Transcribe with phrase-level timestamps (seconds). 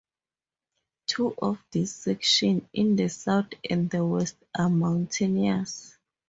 [1.05, 5.95] Two of these sections, in the south and the west, are mountainous.